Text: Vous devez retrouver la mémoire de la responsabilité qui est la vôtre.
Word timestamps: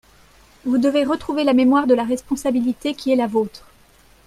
Vous 0.65 0.79
devez 0.79 1.03
retrouver 1.03 1.43
la 1.43 1.53
mémoire 1.53 1.85
de 1.85 1.93
la 1.93 2.03
responsabilité 2.03 2.95
qui 2.95 3.11
est 3.11 3.15
la 3.15 3.27
vôtre. 3.27 3.67